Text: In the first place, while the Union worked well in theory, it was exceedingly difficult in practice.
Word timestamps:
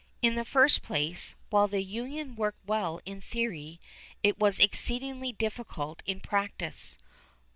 In 0.23 0.33
the 0.33 0.43
first 0.43 0.81
place, 0.81 1.35
while 1.51 1.67
the 1.67 1.83
Union 1.83 2.35
worked 2.35 2.65
well 2.67 2.99
in 3.05 3.21
theory, 3.21 3.79
it 4.23 4.39
was 4.39 4.59
exceedingly 4.59 5.31
difficult 5.31 6.01
in 6.07 6.19
practice. 6.19 6.97